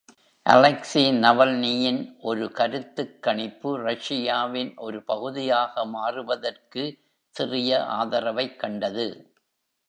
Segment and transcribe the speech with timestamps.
[0.45, 2.17] Alexei நவல்னியின்
[2.21, 6.85] ஒரு கருத்துக் கணிப்பு ரஷ்யாவின் ஒரு பகுதியாக மாறுவதற்கு
[7.35, 9.07] சிறிய ஆதரவைக் கண்டது.